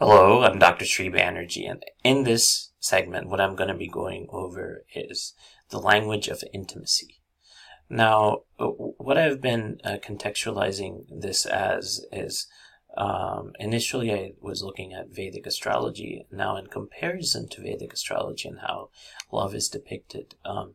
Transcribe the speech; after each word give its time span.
Hello, 0.00 0.44
I'm 0.44 0.60
Dr. 0.60 0.84
Sri 0.84 1.10
Banerjee, 1.10 1.68
and 1.68 1.84
in 2.04 2.22
this 2.22 2.70
segment, 2.78 3.28
what 3.28 3.40
I'm 3.40 3.56
going 3.56 3.66
to 3.66 3.74
be 3.74 3.88
going 3.88 4.28
over 4.30 4.84
is 4.94 5.34
the 5.70 5.80
language 5.80 6.28
of 6.28 6.44
intimacy. 6.52 7.20
Now, 7.90 8.42
what 8.58 9.18
I've 9.18 9.40
been 9.40 9.80
uh, 9.82 9.96
contextualizing 10.00 11.06
this 11.10 11.44
as 11.46 12.06
is 12.12 12.46
um, 12.96 13.54
initially 13.58 14.12
I 14.12 14.34
was 14.40 14.62
looking 14.62 14.92
at 14.92 15.12
Vedic 15.12 15.48
astrology. 15.48 16.24
Now, 16.30 16.56
in 16.56 16.68
comparison 16.68 17.48
to 17.48 17.62
Vedic 17.62 17.92
astrology 17.92 18.48
and 18.48 18.60
how 18.60 18.90
love 19.32 19.52
is 19.52 19.66
depicted, 19.66 20.36
um, 20.44 20.74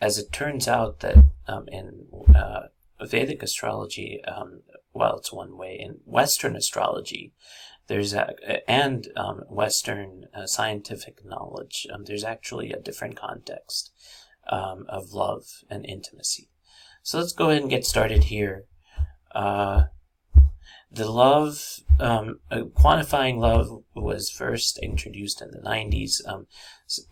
as 0.00 0.16
it 0.16 0.32
turns 0.32 0.66
out 0.66 1.00
that 1.00 1.26
um, 1.46 1.68
in 1.68 2.06
uh, 2.34 2.68
Vedic 3.02 3.42
astrology, 3.42 4.24
um, 4.24 4.62
well, 4.94 5.18
it's 5.18 5.30
one 5.32 5.58
way. 5.58 5.78
In 5.78 6.00
Western 6.06 6.56
astrology, 6.56 7.34
there's 7.90 8.14
a, 8.14 8.70
and 8.70 9.08
um, 9.16 9.42
Western 9.48 10.26
uh, 10.32 10.46
scientific 10.46 11.24
knowledge, 11.24 11.88
um, 11.92 12.04
there's 12.04 12.22
actually 12.22 12.72
a 12.72 12.78
different 12.78 13.16
context 13.16 13.90
um, 14.48 14.86
of 14.88 15.12
love 15.12 15.64
and 15.68 15.84
intimacy. 15.84 16.48
So 17.02 17.18
let's 17.18 17.32
go 17.32 17.50
ahead 17.50 17.62
and 17.62 17.70
get 17.70 17.84
started 17.84 18.24
here. 18.24 18.66
Uh, 19.34 19.86
the 20.92 21.10
love, 21.10 21.80
um, 21.98 22.38
uh, 22.52 22.62
quantifying 22.78 23.38
love 23.38 23.82
was 23.96 24.30
first 24.30 24.78
introduced 24.78 25.42
in 25.42 25.50
the 25.50 25.58
90s. 25.58 26.20
Um, 26.28 26.46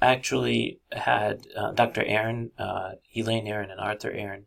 actually 0.01 0.81
had 0.92 1.48
uh, 1.56 1.73
Dr. 1.73 2.05
Aron, 2.05 2.53
uh, 2.56 2.92
Elaine 3.17 3.48
Aron, 3.48 3.73
and 3.73 3.81
Arthur 3.81 4.12
Aron 4.12 4.47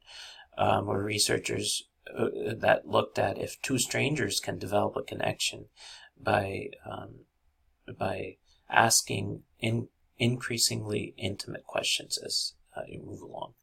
um, 0.57 0.85
were 0.85 1.03
researchers 1.03 1.83
uh, 2.17 2.27
that 2.57 2.87
looked 2.87 3.19
at 3.19 3.37
if 3.37 3.61
two 3.61 3.77
strangers 3.77 4.39
can 4.39 4.57
develop 4.57 4.95
a 4.95 5.03
connection 5.03 5.65
by 6.23 6.69
um, 6.89 7.25
by 7.97 8.37
asking 8.69 9.43
in 9.59 9.89
increasingly 10.17 11.13
intimate 11.17 11.65
questions 11.65 12.17
as 12.23 12.53
uh, 12.75 12.81
you 12.87 13.01
move 13.03 13.21
along. 13.21 13.53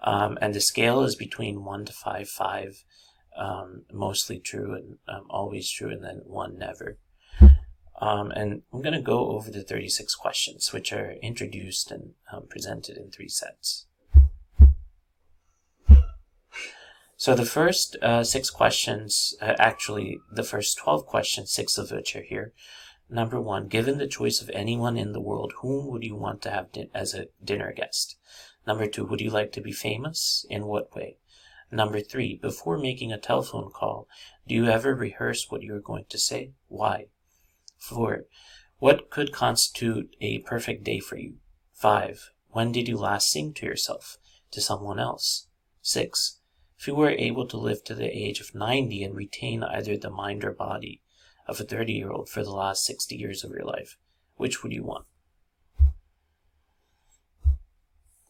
Um, 0.00 0.38
and 0.40 0.54
the 0.54 0.60
scale 0.60 1.02
is 1.02 1.16
between 1.16 1.64
one 1.64 1.84
to 1.84 1.92
five, 1.92 2.28
five 2.28 2.84
um, 3.36 3.82
mostly 3.92 4.38
true 4.38 4.74
and 4.74 4.98
um, 5.08 5.26
always 5.28 5.70
true, 5.70 5.90
and 5.90 6.04
then 6.04 6.22
one 6.24 6.56
never. 6.58 6.98
Um, 8.00 8.30
and 8.30 8.62
I'm 8.72 8.80
going 8.80 8.94
to 8.94 9.02
go 9.02 9.30
over 9.30 9.50
the 9.50 9.64
36 9.64 10.14
questions, 10.14 10.72
which 10.72 10.92
are 10.92 11.16
introduced 11.20 11.90
and 11.90 12.12
um, 12.32 12.46
presented 12.48 12.96
in 12.96 13.10
three 13.10 13.28
sets. 13.28 13.87
So 17.20 17.34
the 17.34 17.44
first 17.44 17.96
uh, 18.00 18.22
six 18.22 18.48
questions, 18.48 19.34
uh, 19.42 19.54
actually 19.58 20.20
the 20.30 20.44
first 20.44 20.78
12 20.78 21.04
questions, 21.04 21.50
six 21.50 21.76
of 21.76 21.90
which 21.90 22.14
are 22.14 22.22
here. 22.22 22.52
Number 23.10 23.40
one, 23.40 23.66
given 23.66 23.98
the 23.98 24.06
choice 24.06 24.40
of 24.40 24.50
anyone 24.50 24.96
in 24.96 25.12
the 25.12 25.20
world, 25.20 25.52
whom 25.56 25.88
would 25.88 26.04
you 26.04 26.14
want 26.14 26.42
to 26.42 26.50
have 26.52 26.70
din- 26.70 26.90
as 26.94 27.14
a 27.14 27.26
dinner 27.42 27.72
guest? 27.72 28.16
Number 28.68 28.86
two, 28.86 29.04
would 29.04 29.20
you 29.20 29.30
like 29.30 29.50
to 29.54 29.60
be 29.60 29.72
famous? 29.72 30.46
In 30.48 30.66
what 30.66 30.94
way? 30.94 31.16
Number 31.72 32.00
three, 32.00 32.36
before 32.36 32.78
making 32.78 33.12
a 33.12 33.18
telephone 33.18 33.72
call, 33.72 34.06
do 34.46 34.54
you 34.54 34.66
ever 34.66 34.94
rehearse 34.94 35.50
what 35.50 35.62
you're 35.62 35.80
going 35.80 36.04
to 36.10 36.18
say? 36.18 36.52
Why? 36.68 37.06
Four, 37.78 38.26
what 38.78 39.10
could 39.10 39.32
constitute 39.32 40.14
a 40.20 40.38
perfect 40.42 40.84
day 40.84 41.00
for 41.00 41.16
you? 41.16 41.38
Five, 41.72 42.30
when 42.50 42.70
did 42.70 42.86
you 42.86 42.96
last 42.96 43.28
sing 43.28 43.54
to 43.54 43.66
yourself? 43.66 44.18
To 44.52 44.60
someone 44.60 45.00
else? 45.00 45.48
Six, 45.82 46.37
if 46.78 46.86
you 46.86 46.94
were 46.94 47.10
able 47.10 47.46
to 47.46 47.56
live 47.56 47.82
to 47.84 47.94
the 47.94 48.06
age 48.06 48.40
of 48.40 48.54
90 48.54 49.02
and 49.02 49.14
retain 49.14 49.64
either 49.64 49.96
the 49.96 50.10
mind 50.10 50.44
or 50.44 50.52
body 50.52 51.02
of 51.46 51.58
a 51.60 51.64
30 51.64 51.92
year 51.92 52.10
old 52.10 52.28
for 52.28 52.44
the 52.44 52.52
last 52.52 52.84
60 52.84 53.16
years 53.16 53.42
of 53.42 53.50
your 53.50 53.64
life, 53.64 53.96
which 54.36 54.62
would 54.62 54.72
you 54.72 54.84
want? 54.84 55.06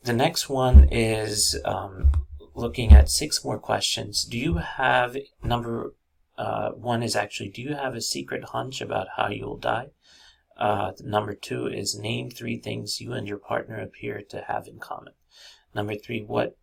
The 0.03 0.13
next 0.15 0.49
one 0.49 0.89
is 0.91 1.61
um, 1.65 2.11
looking 2.55 2.93
at 2.93 3.11
six 3.11 3.45
more 3.45 3.59
questions. 3.59 4.25
Do 4.25 4.39
you 4.39 4.57
have 4.57 5.17
number 5.43 5.95
uh, 6.39 6.71
one 6.71 7.03
is 7.03 7.17
actually 7.17 7.51
do 7.51 7.61
you 7.61 7.75
have 7.75 7.95
a 7.95 8.01
secret 8.01 8.45
hunch 8.45 8.81
about 8.81 9.09
how 9.17 9.29
you'll 9.29 9.59
die? 9.59 9.89
Uh, 10.57 10.93
number 11.05 11.35
two 11.35 11.67
is 11.67 11.99
name 11.99 12.31
three 12.31 12.59
things 12.59 13.01
you 13.01 13.13
and 13.13 13.29
your 13.29 13.39
partner 13.39 13.79
appear 13.79 14.23
to 14.31 14.45
have 14.49 14.67
in 14.67 14.79
common. 14.79 15.13
Number 15.75 15.95
three, 15.95 16.23
what 16.23 16.57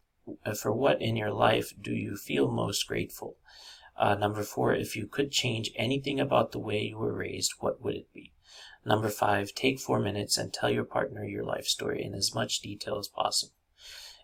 for 0.60 0.72
what 0.72 1.02
in 1.02 1.16
your 1.16 1.32
life 1.32 1.74
do 1.80 1.94
you 1.94 2.16
feel 2.18 2.50
most 2.50 2.88
grateful? 2.88 3.38
Uh, 3.98 4.16
number 4.16 4.44
four, 4.44 4.74
if 4.74 4.96
you 4.96 5.08
could 5.08 5.32
change 5.32 5.72
anything 5.76 6.20
about 6.20 6.52
the 6.52 6.60
way 6.60 6.82
you 6.84 6.98
were 6.98 7.14
raised, 7.14 7.54
what 7.60 7.82
would 7.82 7.96
it 7.96 8.12
be? 8.14 8.34
Number 8.86 9.10
five, 9.10 9.54
take 9.54 9.80
four 9.80 10.00
minutes 10.00 10.38
and 10.38 10.54
tell 10.54 10.70
your 10.70 10.84
partner 10.84 11.24
your 11.24 11.44
life 11.44 11.66
story 11.66 12.04
in 12.04 12.14
as 12.14 12.36
much 12.36 12.60
detail 12.60 12.98
as 13.00 13.08
possible. 13.08 13.54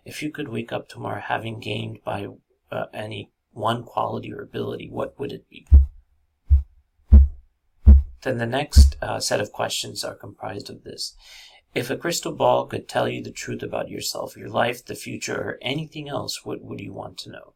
If 0.06 0.22
you 0.22 0.32
could 0.32 0.50
wake 0.50 0.72
up 0.72 0.88
tomorrow 0.88 1.22
having 1.22 1.60
gained 1.60 2.00
by 2.04 2.28
uh, 2.72 2.86
any 2.94 3.32
one 3.52 3.84
quality 3.84 4.32
or 4.34 4.42
ability, 4.42 4.90
what 4.90 5.20
would 5.20 5.32
it 5.32 5.50
be? 5.50 5.68
Then 8.22 8.38
the 8.38 8.46
next 8.46 8.98
uh, 9.02 9.20
set 9.20 9.42
of 9.42 9.52
questions 9.52 10.04
are 10.04 10.16
comprised 10.16 10.70
of 10.70 10.84
this. 10.84 11.16
If 11.74 11.90
a 11.90 11.96
crystal 11.96 12.34
ball 12.34 12.66
could 12.66 12.90
tell 12.90 13.08
you 13.08 13.24
the 13.24 13.32
truth 13.32 13.64
about 13.64 13.88
yourself, 13.88 14.36
your 14.36 14.50
life, 14.50 14.84
the 14.84 14.94
future, 14.94 15.38
or 15.38 15.58
anything 15.62 16.10
else, 16.10 16.44
what 16.44 16.62
would 16.62 16.82
you 16.82 16.92
want 16.92 17.18
to 17.20 17.32
know? 17.32 17.54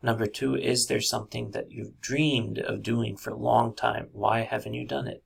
Number 0.00 0.26
two, 0.26 0.54
is 0.54 0.86
there 0.86 1.00
something 1.00 1.50
that 1.50 1.70
you've 1.72 2.00
dreamed 2.00 2.58
of 2.58 2.84
doing 2.84 3.16
for 3.16 3.30
a 3.30 3.36
long 3.36 3.74
time? 3.74 4.10
Why 4.12 4.42
haven't 4.42 4.74
you 4.74 4.86
done 4.86 5.08
it? 5.08 5.24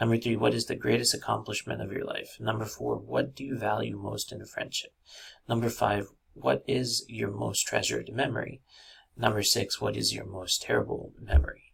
Number 0.00 0.16
three, 0.16 0.34
what 0.34 0.54
is 0.54 0.66
the 0.66 0.74
greatest 0.74 1.14
accomplishment 1.14 1.80
of 1.80 1.92
your 1.92 2.04
life? 2.04 2.36
Number 2.40 2.64
four, 2.64 2.96
what 2.96 3.36
do 3.36 3.44
you 3.44 3.56
value 3.56 3.96
most 3.96 4.32
in 4.32 4.42
a 4.42 4.46
friendship? 4.46 4.92
Number 5.48 5.68
five, 5.68 6.08
what 6.34 6.64
is 6.66 7.04
your 7.08 7.30
most 7.30 7.62
treasured 7.62 8.12
memory? 8.12 8.62
Number 9.16 9.44
six, 9.44 9.80
what 9.80 9.96
is 9.96 10.12
your 10.12 10.26
most 10.26 10.62
terrible 10.62 11.12
memory? 11.20 11.67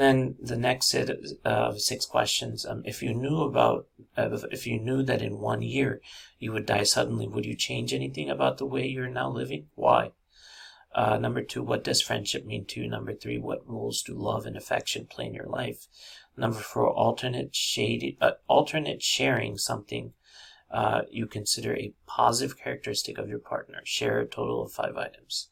Then 0.00 0.36
the 0.40 0.56
next 0.56 0.88
set 0.88 1.10
of 1.44 1.80
six 1.80 2.06
questions: 2.06 2.66
um, 2.66 2.82
If 2.84 3.02
you 3.02 3.14
knew 3.14 3.42
about, 3.42 3.86
uh, 4.16 4.38
if 4.50 4.66
you 4.66 4.78
knew 4.78 5.02
that 5.04 5.22
in 5.22 5.38
one 5.38 5.62
year 5.62 6.00
you 6.38 6.52
would 6.52 6.66
die 6.66 6.82
suddenly, 6.82 7.26
would 7.26 7.46
you 7.46 7.56
change 7.56 7.92
anything 7.92 8.28
about 8.28 8.58
the 8.58 8.66
way 8.66 8.86
you're 8.86 9.08
now 9.08 9.30
living? 9.30 9.66
Why? 9.74 10.12
Uh, 10.94 11.18
number 11.18 11.42
two, 11.42 11.62
what 11.62 11.84
does 11.84 12.02
friendship 12.02 12.44
mean 12.44 12.64
to 12.66 12.80
you? 12.80 12.88
Number 12.88 13.14
three, 13.14 13.38
what 13.38 13.68
roles 13.68 14.02
do 14.02 14.14
love 14.14 14.46
and 14.46 14.56
affection 14.56 15.06
play 15.06 15.26
in 15.26 15.34
your 15.34 15.46
life? 15.46 15.86
Number 16.36 16.58
four, 16.58 16.90
alternate 16.90 17.54
shade, 17.54 18.16
uh, 18.20 18.32
alternate 18.48 19.02
sharing 19.02 19.58
something 19.58 20.12
uh, 20.70 21.02
you 21.10 21.26
consider 21.26 21.74
a 21.74 21.94
positive 22.06 22.58
characteristic 22.58 23.18
of 23.18 23.28
your 23.28 23.38
partner. 23.38 23.80
Share 23.84 24.20
a 24.20 24.26
total 24.26 24.62
of 24.62 24.72
five 24.72 24.96
items. 24.96 25.48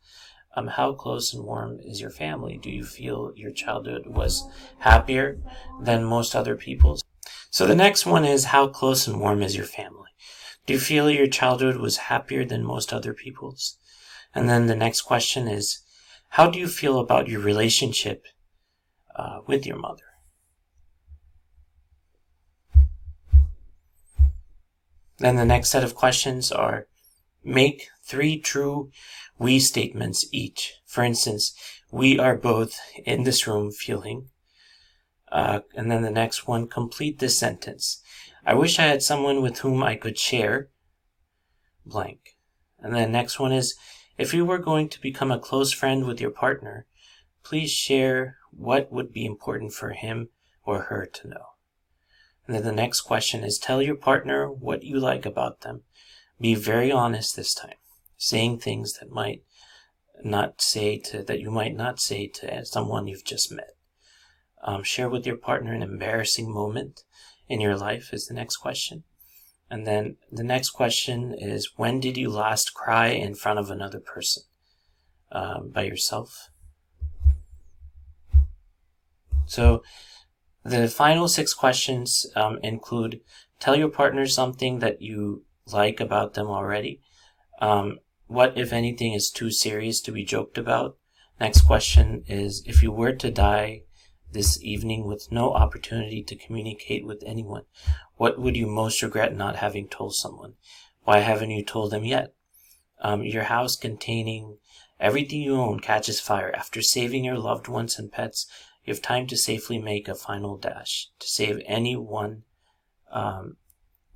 Um, 0.56 0.68
how 0.68 0.94
close 0.94 1.34
and 1.34 1.44
warm 1.44 1.80
is 1.84 2.00
your 2.00 2.10
family? 2.10 2.56
Do 2.56 2.70
you 2.70 2.82
feel 2.82 3.32
your 3.36 3.52
childhood 3.52 4.06
was 4.06 4.42
happier 4.78 5.38
than 5.82 6.02
most 6.02 6.34
other 6.34 6.56
people's? 6.56 7.04
So 7.50 7.66
the 7.66 7.74
next 7.74 8.06
one 8.06 8.24
is 8.24 8.46
how 8.46 8.68
close 8.68 9.06
and 9.06 9.20
warm 9.20 9.42
is 9.42 9.54
your 9.54 9.66
family? 9.66 10.08
Do 10.64 10.72
you 10.72 10.80
feel 10.80 11.10
your 11.10 11.26
childhood 11.26 11.76
was 11.76 11.98
happier 11.98 12.44
than 12.46 12.64
most 12.64 12.92
other 12.92 13.12
people's? 13.12 13.76
And 14.34 14.48
then 14.48 14.66
the 14.66 14.74
next 14.74 15.02
question 15.02 15.46
is 15.46 15.82
how 16.30 16.48
do 16.48 16.58
you 16.58 16.68
feel 16.68 16.98
about 16.98 17.28
your 17.28 17.40
relationship 17.40 18.24
uh, 19.14 19.40
with 19.46 19.66
your 19.66 19.78
mother? 19.78 20.02
Then 25.18 25.36
the 25.36 25.44
next 25.44 25.70
set 25.70 25.84
of 25.84 25.94
questions 25.94 26.50
are 26.50 26.86
make 27.44 27.88
three 28.02 28.38
true 28.38 28.90
we 29.38 29.58
statements 29.58 30.26
each. 30.32 30.74
For 30.86 31.04
instance, 31.04 31.54
we 31.90 32.18
are 32.18 32.36
both 32.36 32.78
in 33.04 33.24
this 33.24 33.46
room 33.46 33.70
feeling. 33.70 34.30
Uh, 35.30 35.60
and 35.74 35.90
then 35.90 36.02
the 36.02 36.10
next 36.10 36.46
one, 36.46 36.68
complete 36.68 37.18
this 37.18 37.38
sentence. 37.38 38.02
I 38.44 38.54
wish 38.54 38.78
I 38.78 38.84
had 38.84 39.02
someone 39.02 39.42
with 39.42 39.58
whom 39.58 39.82
I 39.82 39.96
could 39.96 40.18
share 40.18 40.68
blank. 41.84 42.36
And 42.78 42.94
the 42.94 43.06
next 43.06 43.40
one 43.40 43.52
is, 43.52 43.74
if 44.18 44.32
you 44.32 44.44
were 44.44 44.58
going 44.58 44.88
to 44.88 45.00
become 45.00 45.30
a 45.30 45.38
close 45.38 45.72
friend 45.72 46.06
with 46.06 46.20
your 46.20 46.30
partner, 46.30 46.86
please 47.42 47.70
share 47.70 48.36
what 48.50 48.90
would 48.90 49.12
be 49.12 49.26
important 49.26 49.72
for 49.72 49.90
him 49.90 50.30
or 50.64 50.82
her 50.82 51.06
to 51.06 51.28
know. 51.28 51.46
And 52.46 52.54
then 52.54 52.62
the 52.62 52.72
next 52.72 53.02
question 53.02 53.42
is, 53.42 53.58
tell 53.58 53.82
your 53.82 53.96
partner 53.96 54.50
what 54.50 54.84
you 54.84 54.98
like 54.98 55.26
about 55.26 55.60
them. 55.60 55.82
Be 56.40 56.54
very 56.54 56.92
honest 56.92 57.34
this 57.34 57.54
time 57.54 57.74
saying 58.16 58.58
things 58.58 58.94
that 58.94 59.10
might 59.10 59.42
not 60.24 60.60
say 60.60 60.98
to 60.98 61.22
that 61.22 61.40
you 61.40 61.50
might 61.50 61.76
not 61.76 62.00
say 62.00 62.26
to 62.26 62.64
someone 62.64 63.06
you've 63.06 63.24
just 63.24 63.52
met. 63.52 63.70
Um, 64.62 64.82
share 64.82 65.08
with 65.08 65.26
your 65.26 65.36
partner 65.36 65.72
an 65.72 65.82
embarrassing 65.82 66.52
moment 66.52 67.02
in 67.48 67.60
your 67.60 67.76
life 67.76 68.12
is 68.12 68.26
the 68.26 68.34
next 68.34 68.56
question. 68.56 69.04
And 69.70 69.86
then 69.86 70.16
the 70.30 70.44
next 70.44 70.70
question 70.70 71.34
is 71.36 71.72
when 71.76 72.00
did 72.00 72.16
you 72.16 72.30
last 72.30 72.72
cry 72.74 73.08
in 73.08 73.34
front 73.34 73.58
of 73.58 73.70
another 73.70 74.00
person? 74.00 74.44
Um, 75.30 75.70
by 75.70 75.82
yourself? 75.82 76.50
So 79.46 79.82
The 80.66 80.88
final 80.88 81.28
six 81.28 81.54
questions 81.54 82.26
um, 82.34 82.58
include 82.60 83.20
tell 83.60 83.76
your 83.76 83.88
partner 83.88 84.26
something 84.26 84.80
that 84.80 85.00
you 85.00 85.44
like 85.72 86.00
about 86.00 86.34
them 86.34 86.48
already. 86.48 87.00
Um, 87.60 87.98
what, 88.26 88.56
if 88.56 88.72
anything, 88.72 89.12
is 89.12 89.30
too 89.30 89.50
serious 89.50 90.00
to 90.02 90.12
be 90.12 90.24
joked 90.24 90.58
about? 90.58 90.96
Next 91.40 91.62
question 91.62 92.24
is 92.26 92.62
if 92.66 92.82
you 92.82 92.90
were 92.90 93.12
to 93.12 93.30
die 93.30 93.82
this 94.32 94.62
evening 94.62 95.06
with 95.06 95.30
no 95.30 95.52
opportunity 95.52 96.22
to 96.22 96.36
communicate 96.36 97.06
with 97.06 97.22
anyone, 97.24 97.64
what 98.16 98.38
would 98.38 98.56
you 98.56 98.66
most 98.66 99.02
regret 99.02 99.36
not 99.36 99.56
having 99.56 99.88
told 99.88 100.14
someone? 100.14 100.54
Why 101.04 101.18
haven't 101.18 101.50
you 101.50 101.64
told 101.64 101.92
them 101.92 102.04
yet? 102.04 102.34
Um, 103.00 103.22
your 103.22 103.44
house 103.44 103.76
containing 103.76 104.58
everything 104.98 105.42
you 105.42 105.56
own 105.56 105.80
catches 105.80 106.20
fire. 106.20 106.52
After 106.56 106.82
saving 106.82 107.24
your 107.24 107.38
loved 107.38 107.68
ones 107.68 107.98
and 107.98 108.10
pets, 108.10 108.46
you 108.84 108.92
have 108.92 109.02
time 109.02 109.26
to 109.28 109.36
safely 109.36 109.78
make 109.78 110.08
a 110.08 110.14
final 110.14 110.56
dash 110.56 111.08
to 111.18 111.28
save 111.28 111.60
anyone, 111.66 112.44
um, 113.12 113.56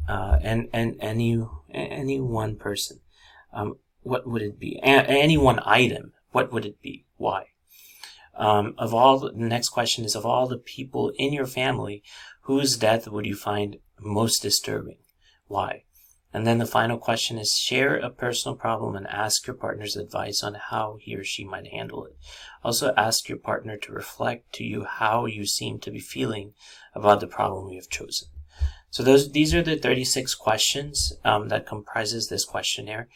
uh, 0.09 0.39
and 0.43 0.69
and 0.73 0.97
any 1.01 1.45
any 1.73 2.21
one 2.21 2.57
person. 2.57 3.01
Um, 3.53 3.77
what 4.03 4.27
would 4.27 4.43
it 4.43 4.59
be? 4.59 4.79
A- 4.83 5.09
any 5.09 5.37
one 5.37 5.61
item. 5.65 6.13
What 6.33 6.53
would 6.53 6.65
it 6.65 6.81
be? 6.81 7.07
Why? 7.17 7.47
Um, 8.35 8.75
of 8.79 8.95
all 8.95 9.19
the 9.19 9.33
next 9.33 9.71
question 9.71 10.05
is 10.05 10.15
of 10.15 10.25
all 10.25 10.47
the 10.47 10.59
people 10.59 11.13
in 11.17 11.33
your 11.33 11.47
family, 11.47 12.03
whose 12.43 12.77
death 12.77 13.09
would 13.09 13.27
you 13.27 13.35
find 13.35 13.79
most 14.01 14.41
disturbing? 14.41 14.99
Why? 15.47 15.85
And 16.33 16.47
then 16.47 16.59
the 16.59 16.67
final 16.67 16.97
question 16.97 17.39
is 17.39 17.59
share 17.59 17.97
a 17.97 18.09
personal 18.09 18.57
problem 18.57 18.95
and 18.95 19.07
ask 19.09 19.47
your 19.47 19.57
partner's 19.57 19.97
advice 19.97 20.45
on 20.45 20.55
how 20.55 20.99
he 21.01 21.17
or 21.17 21.25
she 21.25 21.45
might 21.45 21.67
handle 21.69 22.05
it. 22.05 22.17
Also 22.63 22.95
ask 22.97 23.29
your 23.29 23.39
partner 23.39 23.77
to 23.79 23.93
reflect 23.93 24.53
to 24.55 24.65
you 24.65 24.85
how 24.85 25.27
you 25.27 25.45
seem 25.45 25.81
to 25.81 25.91
be 25.91 25.99
feeling 25.99 26.55
about 26.95 27.21
the 27.21 27.27
problem 27.27 27.69
you 27.69 27.77
have 27.79 27.89
chosen. 27.89 28.29
So 28.91 29.03
those 29.03 29.33
these 29.33 29.55
are 29.55 29.63
the 29.63 29.77
36 29.77 30.35
questions 30.35 31.13
um, 31.25 31.49
that 31.49 31.67
comprises 31.67 32.29
this 32.29 32.45
questionnaire. 32.45 33.09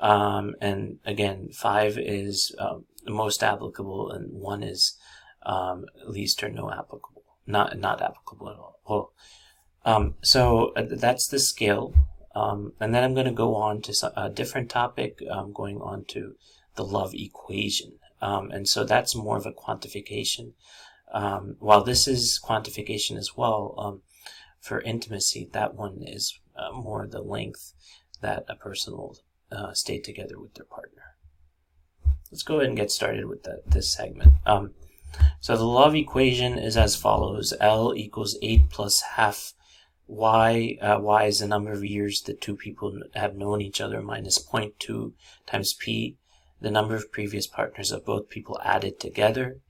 Um, 0.00 0.54
and 0.60 0.98
again, 1.04 1.50
five 1.52 1.98
is 1.98 2.54
um, 2.58 2.84
most 3.06 3.42
applicable, 3.42 4.10
and 4.10 4.32
one 4.32 4.62
is 4.62 4.96
um, 5.44 5.86
least 6.06 6.42
or 6.42 6.48
no 6.48 6.70
applicable, 6.70 7.24
not 7.46 7.78
not 7.78 8.00
applicable 8.00 8.48
at 8.50 8.56
all. 8.56 8.80
Well, 8.88 9.12
um, 9.84 10.14
so 10.22 10.72
uh, 10.76 10.84
that's 10.88 11.26
the 11.28 11.38
scale. 11.38 11.94
Um, 12.34 12.74
and 12.78 12.94
then 12.94 13.02
I'm 13.02 13.14
going 13.14 13.26
to 13.26 13.32
go 13.32 13.56
on 13.56 13.82
to 13.82 14.12
a 14.16 14.30
different 14.30 14.70
topic, 14.70 15.18
um, 15.28 15.52
going 15.52 15.80
on 15.80 16.04
to 16.08 16.36
the 16.76 16.84
love 16.84 17.12
equation. 17.14 17.94
Um, 18.20 18.50
and 18.50 18.68
so 18.68 18.84
that's 18.84 19.16
more 19.16 19.36
of 19.36 19.46
a 19.46 19.52
quantification. 19.52 20.52
Um, 21.12 21.56
while 21.58 21.82
this 21.82 22.06
is 22.06 22.40
quantification 22.42 23.16
as 23.16 23.36
well, 23.36 23.74
um, 23.78 24.02
for 24.60 24.80
intimacy, 24.80 25.48
that 25.52 25.74
one 25.74 26.02
is 26.02 26.38
uh, 26.56 26.72
more 26.72 27.06
the 27.06 27.22
length 27.22 27.72
that 28.20 28.44
a 28.48 28.54
person 28.54 28.96
will 28.96 29.16
uh, 29.50 29.72
stay 29.72 29.98
together 29.98 30.38
with 30.38 30.54
their 30.54 30.66
partner. 30.66 31.02
Let's 32.30 32.42
go 32.42 32.56
ahead 32.56 32.68
and 32.68 32.76
get 32.76 32.90
started 32.90 33.26
with 33.26 33.44
the, 33.44 33.62
this 33.66 33.90
segment. 33.90 34.34
Um, 34.44 34.74
so 35.40 35.56
the 35.56 35.64
love 35.64 35.94
equation 35.94 36.58
is 36.58 36.76
as 36.76 36.96
follows. 36.96 37.54
L 37.60 37.94
equals 37.94 38.36
8 38.42 38.68
plus 38.68 39.00
half 39.16 39.54
y, 40.06 40.76
uh, 40.80 40.98
y 41.00 41.24
is 41.24 41.38
the 41.38 41.46
number 41.46 41.72
of 41.72 41.84
years 41.84 42.22
that 42.22 42.40
two 42.40 42.56
people 42.56 43.00
have 43.14 43.36
known 43.36 43.60
each 43.60 43.80
other 43.80 44.02
minus 44.02 44.38
0.2 44.38 45.12
times 45.46 45.74
p, 45.74 46.16
the 46.60 46.70
number 46.70 46.96
of 46.96 47.12
previous 47.12 47.46
partners 47.46 47.92
of 47.92 48.04
both 48.04 48.28
people 48.28 48.58
added 48.64 48.98
together, 48.98 49.60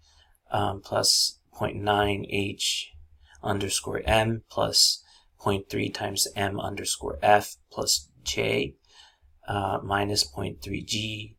um, 0.50 0.80
plus 0.80 1.38
0.9 1.54 2.26
h 2.30 2.92
underscore 3.42 4.02
m 4.04 4.42
plus 4.48 5.02
0.3 5.40 5.92
times 5.92 6.26
m 6.34 6.58
underscore 6.58 7.18
f 7.22 7.56
plus 7.70 8.08
j 8.22 8.74
uh, 9.48 9.78
minus 9.82 10.24
0.3 10.24 10.86
g 10.86 11.36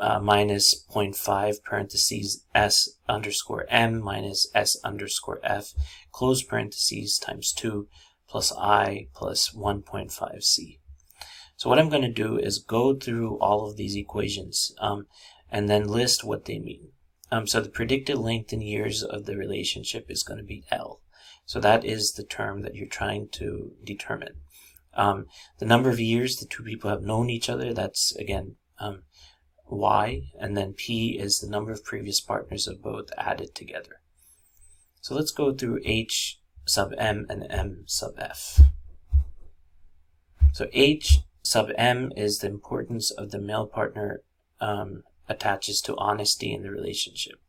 uh, 0.00 0.18
minus 0.18 0.84
0.5 0.90 1.62
parentheses 1.62 2.44
s 2.54 2.96
underscore 3.08 3.66
m 3.68 4.02
minus 4.02 4.50
s 4.54 4.76
underscore 4.82 5.38
f 5.44 5.72
close 6.10 6.42
parentheses 6.42 7.18
times 7.18 7.52
2 7.52 7.86
plus 8.28 8.52
i 8.58 9.06
plus 9.14 9.50
1.5 9.50 10.42
c. 10.42 10.80
So 11.56 11.68
what 11.68 11.78
I'm 11.78 11.90
going 11.90 12.02
to 12.02 12.08
do 12.08 12.38
is 12.38 12.58
go 12.58 12.94
through 12.94 13.38
all 13.38 13.68
of 13.68 13.76
these 13.76 13.94
equations 13.94 14.72
um, 14.80 15.06
and 15.50 15.68
then 15.68 15.86
list 15.86 16.24
what 16.24 16.46
they 16.46 16.58
mean. 16.58 16.88
Um, 17.30 17.46
so 17.46 17.60
the 17.60 17.68
predicted 17.68 18.18
length 18.18 18.52
in 18.52 18.60
years 18.60 19.02
of 19.02 19.26
the 19.26 19.36
relationship 19.36 20.10
is 20.10 20.24
going 20.24 20.38
to 20.38 20.44
be 20.44 20.64
L. 20.72 21.00
So 21.44 21.60
that 21.60 21.84
is 21.84 22.12
the 22.12 22.24
term 22.24 22.62
that 22.62 22.74
you're 22.74 22.88
trying 22.88 23.28
to 23.32 23.72
determine. 23.84 24.40
Um, 24.94 25.26
the 25.58 25.66
number 25.66 25.90
of 25.90 26.00
years 26.00 26.36
the 26.36 26.46
two 26.46 26.62
people 26.62 26.90
have 26.90 27.02
known 27.02 27.30
each 27.30 27.48
other, 27.48 27.72
that's 27.72 28.14
again 28.16 28.56
um, 28.78 29.02
y, 29.66 30.22
and 30.38 30.56
then 30.56 30.74
p 30.74 31.18
is 31.18 31.38
the 31.38 31.48
number 31.48 31.72
of 31.72 31.84
previous 31.84 32.20
partners 32.20 32.66
of 32.66 32.82
both 32.82 33.10
added 33.16 33.54
together. 33.54 34.00
So 35.00 35.14
let's 35.14 35.32
go 35.32 35.52
through 35.52 35.80
h 35.84 36.38
sub 36.66 36.92
m 36.98 37.26
and 37.28 37.46
m 37.50 37.84
sub 37.86 38.14
f. 38.18 38.60
So 40.52 40.68
h 40.72 41.20
sub 41.42 41.70
m 41.76 42.12
is 42.16 42.38
the 42.38 42.48
importance 42.48 43.10
of 43.10 43.30
the 43.30 43.40
male 43.40 43.66
partner 43.66 44.22
um, 44.60 45.02
attaches 45.28 45.80
to 45.82 45.96
honesty 45.96 46.52
in 46.52 46.62
the 46.62 46.70
relationship. 46.70 47.40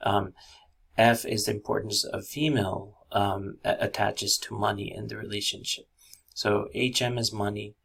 Um, 0.00 0.32
f 0.96 1.24
is 1.24 1.44
the 1.44 1.52
importance 1.52 2.04
of 2.04 2.26
female 2.26 2.98
um, 3.12 3.58
attaches 3.64 4.38
to 4.38 4.58
money 4.58 4.92
in 4.94 5.08
the 5.08 5.16
relationship. 5.16 5.84
So 6.36 6.68
HM 6.74 7.16
is 7.16 7.32
money, 7.32 7.76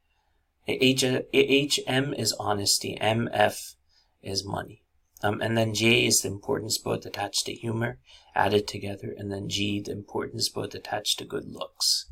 H, 0.67 1.03
HM 1.03 2.13
is 2.13 2.33
honesty, 2.37 2.97
MF 2.99 3.75
is 4.21 4.45
money. 4.45 4.83
Um, 5.23 5.39
and 5.39 5.57
then 5.57 5.73
J 5.73 6.05
is 6.05 6.19
the 6.19 6.27
importance 6.27 6.77
both 6.77 7.05
attached 7.05 7.45
to 7.45 7.53
humor 7.53 7.99
added 8.35 8.67
together, 8.67 9.15
and 9.17 9.31
then 9.31 9.47
G, 9.47 9.79
the 9.79 9.93
importance 9.93 10.49
both 10.49 10.75
attached 10.75 11.19
to 11.19 11.25
good 11.25 11.45
looks. 11.45 12.09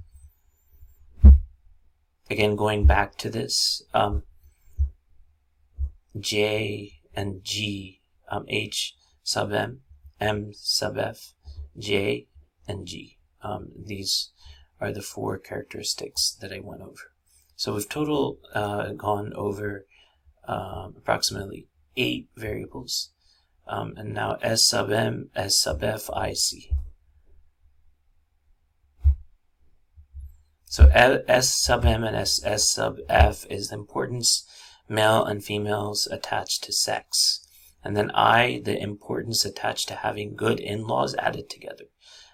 Again, 2.29 2.55
going 2.55 2.85
back 2.85 3.17
to 3.17 3.29
this, 3.29 3.83
um, 3.93 4.23
J 6.17 7.01
and 7.13 7.43
G, 7.43 7.99
um, 8.31 8.45
H 8.47 8.95
sub 9.23 9.51
M, 9.51 9.81
M 10.21 10.53
sub 10.53 10.97
F, 10.97 11.33
J 11.77 12.27
and 12.65 12.85
G. 12.85 13.17
Um, 13.41 13.71
these 13.77 14.31
are 14.79 14.91
the 14.91 15.01
four 15.01 15.37
characteristics 15.37 16.37
that 16.41 16.53
I 16.53 16.59
went 16.59 16.81
over. 16.81 17.11
So 17.55 17.73
we've 17.73 17.89
total 17.89 18.39
uh, 18.53 18.93
gone 18.93 19.33
over 19.33 19.85
uh, 20.47 20.89
approximately 20.95 21.67
eight 21.97 22.29
variables. 22.35 23.11
Um, 23.67 23.93
and 23.97 24.13
now 24.13 24.37
S 24.41 24.67
sub 24.67 24.91
M, 24.91 25.29
S 25.35 25.59
sub 25.59 25.83
F, 25.83 26.09
I, 26.11 26.33
C. 26.33 26.71
So 30.65 30.87
S 30.93 31.61
sub 31.61 31.85
M 31.85 32.03
and 32.03 32.15
S, 32.15 32.43
S 32.43 32.71
sub 32.71 32.97
F 33.09 33.45
is 33.49 33.69
the 33.69 33.75
importance 33.75 34.45
male 34.87 35.23
and 35.23 35.43
females 35.43 36.07
attached 36.07 36.63
to 36.63 36.73
sex. 36.73 37.45
And 37.83 37.95
then 37.95 38.11
I, 38.11 38.61
the 38.65 38.77
importance 38.77 39.45
attached 39.45 39.87
to 39.89 39.95
having 39.95 40.35
good 40.35 40.59
in-laws 40.59 41.15
added 41.15 41.49
together. 41.49 41.85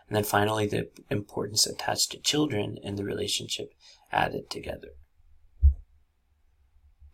And 0.08 0.16
then 0.16 0.24
finally, 0.24 0.68
the 0.68 0.90
importance 1.10 1.66
attached 1.66 2.12
to 2.12 2.20
children 2.20 2.78
in 2.84 2.96
the 2.96 3.04
relationship 3.04 3.74
added 4.12 4.50
together. 4.50 4.90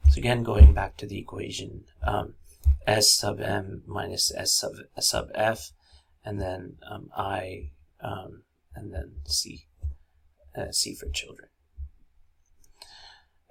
So 0.09 0.19
again, 0.19 0.43
going 0.43 0.73
back 0.73 0.97
to 0.97 1.07
the 1.07 1.17
equation, 1.17 1.85
um, 2.03 2.33
S 2.85 3.15
sub 3.15 3.39
M 3.39 3.83
minus 3.87 4.33
S 4.35 4.53
sub, 4.53 4.73
S 4.97 5.09
sub 5.09 5.29
F, 5.33 5.71
and 6.25 6.41
then 6.41 6.75
um, 6.89 7.09
I, 7.15 7.71
um, 8.01 8.43
and 8.75 8.93
then 8.93 9.13
C, 9.25 9.67
uh, 10.55 10.71
C 10.71 10.93
for 10.93 11.09
children. 11.09 11.47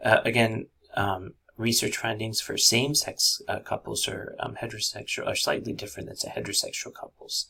Uh, 0.05 0.21
again, 0.25 0.67
um, 0.95 1.35
research 1.57 1.97
findings 1.97 2.41
for 2.41 2.57
same-sex 2.57 3.43
uh, 3.49 3.61
couples 3.61 4.09
or 4.09 4.35
um, 4.41 4.57
heterosexual 4.57 5.27
are 5.27 5.35
slightly 5.35 5.73
different 5.73 6.09
than 6.09 6.33
heterosexual 6.33 6.93
couples. 6.95 7.47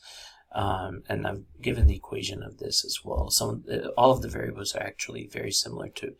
Um, 0.53 1.03
and 1.07 1.25
I've 1.25 1.43
given 1.61 1.87
the 1.87 1.95
equation 1.95 2.43
of 2.43 2.57
this 2.57 2.83
as 2.83 2.99
well. 3.03 3.29
So 3.29 3.61
uh, 3.71 3.87
all 3.97 4.11
of 4.11 4.21
the 4.21 4.27
variables 4.27 4.75
are 4.75 4.83
actually 4.83 5.27
very 5.27 5.51
similar 5.51 5.87
to 5.89 6.13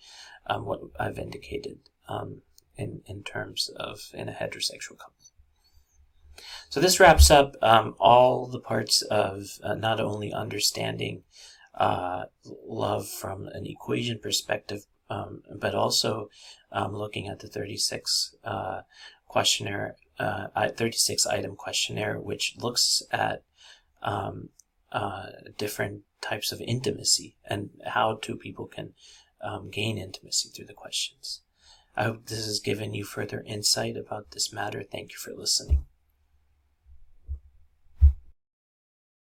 um, 0.48 0.66
what 0.66 0.80
I've 1.00 1.20
indicated 1.20 1.80
um, 2.08 2.42
in, 2.78 3.02
in 3.06 3.24
terms 3.24 3.70
of 3.76 4.00
in 4.14 4.30
a 4.30 4.34
heterosexual 4.34 4.98
couple. 4.98 5.16
So 6.70 6.80
this 6.80 7.00
wraps 7.00 7.30
up 7.30 7.56
um, 7.62 7.96
all 8.00 8.48
the 8.48 8.60
parts 8.60 9.02
of 9.04 9.60
uh, 9.64 9.76
not 9.76 10.00
only 10.00 10.32
understanding 10.32 11.24
uh, 11.76 12.26
love 12.66 13.08
from 13.08 13.48
an 13.48 13.66
equation 13.66 14.20
perspective, 14.20 14.86
um, 15.10 15.44
but 15.54 15.76
also 15.76 16.30
um, 16.72 16.96
looking 16.96 17.28
at 17.28 17.40
the 17.40 17.48
36 17.48 18.36
uh, 18.46 18.82
questionnaire, 19.28 19.96
uh, 20.20 20.48
36 20.78 21.26
item 21.28 21.56
questionnaire, 21.56 22.20
which 22.20 22.56
looks 22.58 23.04
at 23.12 23.44
um, 24.02 24.50
uh, 24.92 25.28
different 25.58 26.02
types 26.22 26.52
of 26.52 26.62
intimacy 26.62 27.36
and 27.46 27.70
how 27.86 28.20
two 28.22 28.36
people 28.36 28.68
can 28.68 28.94
um, 29.42 29.70
gain 29.70 29.98
intimacy 29.98 30.50
through 30.50 30.66
the 30.66 30.74
questions. 30.74 31.42
I 31.96 32.04
hope 32.04 32.26
this 32.26 32.46
has 32.46 32.60
given 32.60 32.94
you 32.94 33.04
further 33.04 33.44
insight 33.46 33.98
about 33.98 34.32
this 34.32 34.54
matter. 34.54 34.84
Thank 34.84 35.12
you 35.12 35.18
for 35.18 35.34
listening. 35.34 35.86